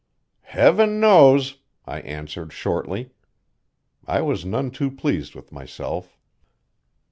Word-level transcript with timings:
"Heaven 0.49 0.99
knows!" 0.99 1.59
I 1.85 1.99
answered 1.99 2.51
shortly. 2.51 3.11
I 4.07 4.21
was 4.23 4.43
none 4.43 4.71
too 4.71 4.89
pleased 4.89 5.35
with 5.35 5.51
myself. 5.51 6.17